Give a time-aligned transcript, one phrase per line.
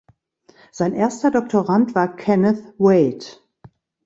[0.71, 3.23] Sein erster Doktorand war Kenneth Wade.